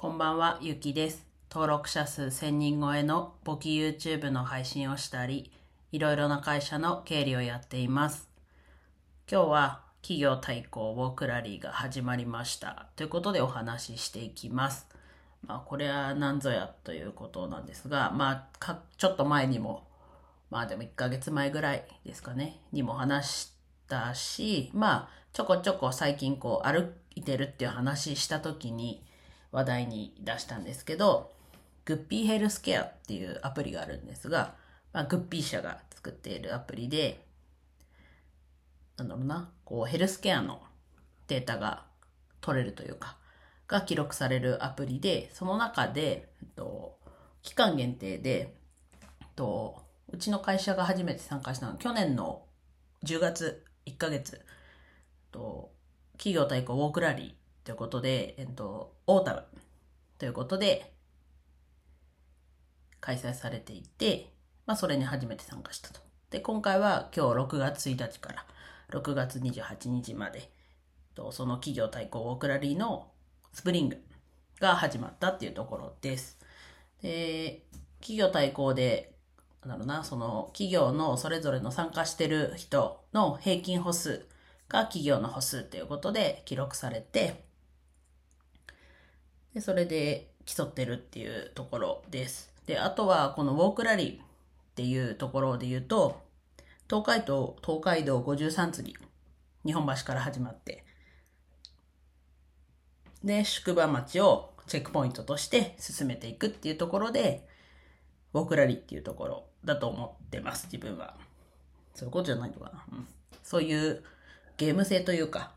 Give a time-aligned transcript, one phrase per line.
[0.00, 1.26] こんばんは、ゆきです。
[1.50, 5.52] 登録者数1000人超えの簿記 YouTube の配信をしたり、
[5.92, 8.26] いろいろな会社の経理をやっています。
[9.30, 12.86] 今日は企業対抗ウォークラリーが始まりました。
[12.96, 14.86] ということでお話ししていきます。
[15.46, 19.86] まあ、これは何ぞやということなんですが、まあ、ちょっと前にも、
[20.48, 23.52] まあでも1ヶ月前ぐらいですかね、にも話し
[23.86, 29.04] たし、まあ、ちょこちょこ最近こう歩いてるっていう話した時に
[29.52, 31.32] 話題に出したんですけど、
[31.84, 34.54] グッピーヘルスケアっていうアプリがあるんですが、
[34.92, 37.24] まあ、グッピー社が作っているアプリで、
[38.96, 40.62] なんだろうな、こうヘルスケアの
[41.26, 41.84] データが
[42.40, 43.16] 取れるというか、
[43.66, 46.98] が記録されるアプリで、その中で、えっと、
[47.42, 48.56] 期間限定で、
[49.20, 52.42] えっと、うちの会社が初めて参加したのは去年の
[53.04, 54.44] 10月1ヶ月、えっ
[55.30, 55.70] と、
[56.12, 59.44] 企業対抗ウォークラリーということで、えっと、オータム
[60.18, 60.92] ということで
[63.00, 64.32] 開催されていて、
[64.66, 66.00] まあそれに初めて参加したと。
[66.30, 68.46] で、今回は今日6月1日から
[68.90, 70.50] 6月28日まで、
[71.32, 73.10] その企業対抗ウォークラリーの
[73.52, 73.98] スプリング
[74.60, 76.38] が始まったっていうところです。
[77.02, 77.62] で、
[78.00, 79.14] 企業対抗で、
[79.62, 84.26] なんだろうな、その企業のそれぞれの参加してる人の平均歩数
[84.68, 87.49] が企業の歩数ということで記録されて、
[89.54, 92.52] で、それで競ってるっていうところです。
[92.66, 94.26] で、あとはこのウォークラリーっ
[94.74, 96.20] ていうところで言うと、
[96.88, 98.96] 東海道、東海道53次、
[99.64, 100.84] 日本橋から始まって、
[103.22, 107.46] で、宿場町をチェックポイントとして進めていくっていうところで、
[108.32, 111.16] ウォークラリーっていうところだと思ってます、自分は。
[111.94, 112.84] そういうことじゃないのかな。
[112.92, 113.08] うん、
[113.42, 114.02] そういう
[114.56, 115.52] ゲーム性というか、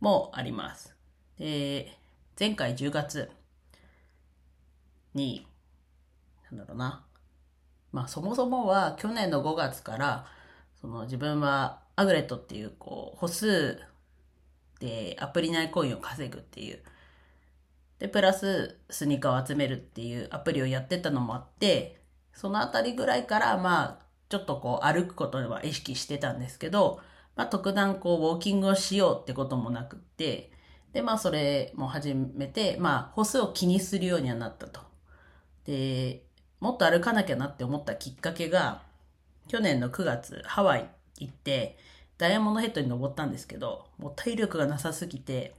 [0.00, 0.96] もあります。
[1.38, 1.96] で、
[2.38, 3.30] 前回10月
[5.14, 5.46] に、
[6.50, 7.04] なんだろうな。
[7.92, 10.26] まあそもそもは去年の5月から、
[10.80, 13.80] その自分はアグレットっていうこう歩数
[14.80, 16.82] でアプリ内コインを稼ぐっていう。
[17.98, 22.00] で、プラススニーカーを集めるっていうアプリをやってたのもあって、
[22.32, 23.98] そのあたりぐらいからまあ
[24.28, 27.00] ちょっとこう歩くことは意識してたんですけど、
[27.36, 30.50] まあ特段こうウォーキングをしようってこともなくって、
[30.92, 34.80] で、まあそれも始めて、まあ歩数を気にするようにはなったと。
[35.64, 36.24] で、
[36.60, 38.82] もっと歩かなきゃなって思ったきっかけが、
[39.48, 40.88] 去年の9月ハワイ
[41.18, 41.76] 行って、
[42.18, 45.54] ダイヤモンドヘッドに登ったんですけど、もう体力がなさすぎて、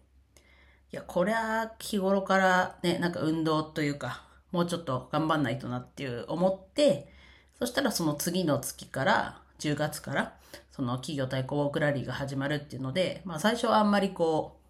[0.92, 7.12] いや、こりゃ日頃からね、なんか運動というか、もうちょっと頑張んないとなっていう思って、
[7.58, 10.36] そしたらその次の月から、10月から、
[10.72, 14.63] その企業対抗ウォークラリーが始まるっていうので、まあ最初はあんまりこう、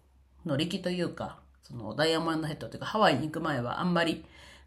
[0.46, 4.24] 乗り気というか、そのダイヤモンドヘッドというかハワイに行く前はあんまり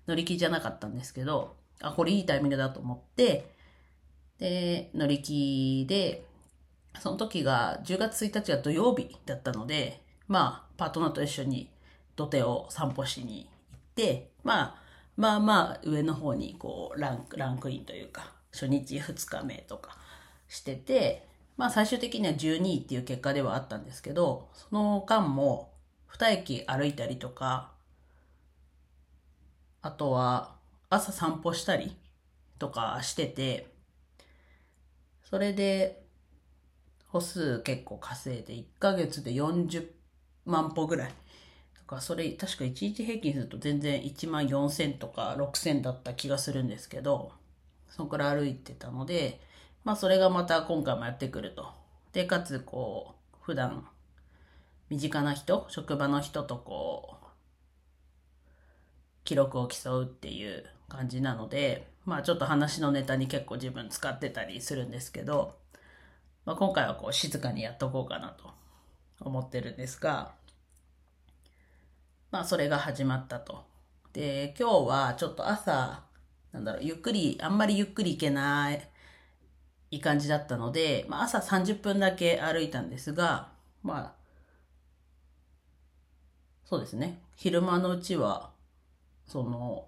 [0.08, 3.52] 乗り気じゃなかったんですけど、あ、これいいタイミングだと思って、
[4.40, 6.26] で、乗り気で、
[7.00, 11.70] その時が10月1日が土曜日だったので、まあ、パートナーと一緒に
[12.16, 14.76] 土手を散歩しに行って、まあ、
[15.16, 19.98] まあまあ上の方にこうランク、ランクインというか、初日2日目とか
[20.48, 21.28] してて、
[21.58, 25.74] まあ最終的には12位っていう結果ではあったんですけど、その間も
[26.08, 27.72] 2駅歩いたりとか、
[29.82, 30.56] あとは
[30.90, 31.96] 朝散歩したり
[32.60, 33.68] とかしてて、
[35.24, 36.04] それで
[37.08, 39.88] 歩数結構稼いで1ヶ月で40
[40.46, 41.14] 万歩ぐらい。
[41.78, 47.32] とか、それ確か1日平均すると全然1万4000とか6000だった気がするんですけど、
[47.90, 49.42] そのくらい歩いてたので、
[49.88, 51.70] まあそれがまた今回もやってくると。
[52.12, 53.88] で、かつこう、普段
[54.90, 57.26] 身近な人、職場の人とこう、
[59.24, 65.56] 記録を競うっていう感じなので、まあちょっと話のネタに結構自分使ってたりするんですけど、
[66.44, 68.52] まあ今回はこう静かにやっとこうかなと
[69.22, 70.34] 思ってるんですが、
[72.32, 73.64] まあそれが始まったと。
[74.12, 76.04] で、今日はちょっと朝、
[76.52, 78.90] なんだろう、ゆっくり、あんまりゆっくり行けない、
[79.92, 83.50] いい感じだったので、まあ朝30分だけ歩いたんですが、
[83.84, 84.14] まあ、
[86.66, 87.20] そうですね。
[87.36, 88.52] 昼間のうちは、
[89.26, 89.88] その、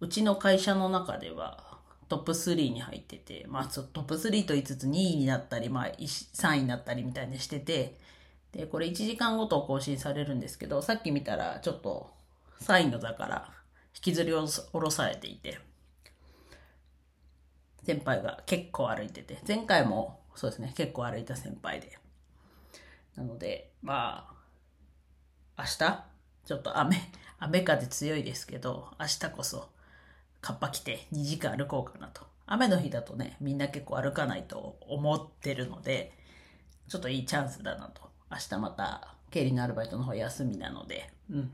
[0.00, 7.96] うちの会社の中ではトップ3に入ってて、まあトップ3と言いつつ2位になったり、まあ3位になったりみたいにしてて、
[8.52, 12.10] で、これ1時間ごと更新されるんですけど、さっき見たらちょっと
[12.62, 13.48] 3位の座から
[13.94, 15.58] 引きずり下ろされていて、
[17.90, 21.98] 先輩が結構歩いてて、前回もそうですね、結構歩いた先輩で。
[23.16, 24.28] なので、ま
[25.56, 26.04] あ、明日
[26.46, 26.96] ちょっと雨、
[27.40, 29.70] 雨風強いですけど、明日こそ、
[30.40, 32.26] カッパ着て2時間歩こうかなと。
[32.46, 36.12] 雨の日だとね、みんな結構歩かないと思ってるので、
[36.88, 38.08] ちょっといいチャンスだなと。
[38.30, 41.42] 明日また、経理のアルバイトの方休みなので、うん。
[41.42, 41.46] っ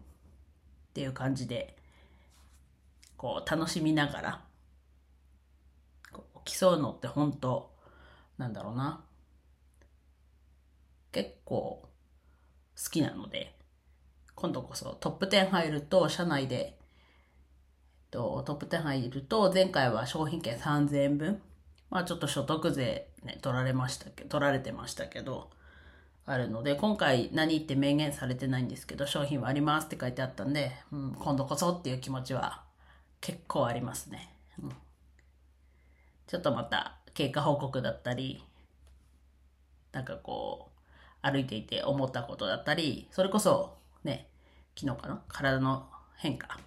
[0.92, 1.76] ていう感じで、
[3.16, 4.44] こう、楽しみながら、
[6.46, 7.70] 競うのって本当
[8.38, 9.04] なんだろうな。
[11.12, 13.54] 結構好きなので、
[14.34, 16.74] 今度こそトップ10入ると、社内で、えっ
[18.10, 21.42] と、トップ10入ると、前回は商品券3000円分、
[21.90, 25.50] まあちょっと所得税ね、取られましたけど、取られてましたけど、
[26.24, 32.64] あるので、今回何って明言されてないんですけど、商品はありますって書いてあったんで、うん、今度こそっていう気持ちは
[33.20, 34.28] 結構ありますね。
[34.62, 34.72] うん、
[36.26, 38.42] ちょっとまた経過報告だったり、
[39.92, 40.76] なんかこう、
[41.22, 44.28] 歩いていて思ったことだったり、それこそね、
[44.78, 46.58] 昨日かな体の変化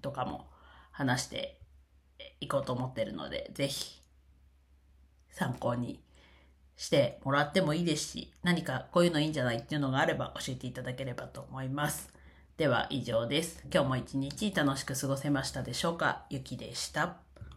[0.00, 0.48] とかも
[0.90, 1.58] 話して
[2.40, 4.00] いこうと思ってるので、ぜひ
[5.30, 6.02] 参考に
[6.76, 12.12] してもらってもいいですし、何かこういうのいいんじゃないっていうのがあれば教えていただければと思います。
[12.56, 13.64] では以上です。
[13.72, 16.26] 今日も一日楽しく過ごせましたでしょうか？
[16.28, 17.31] ゆきでした。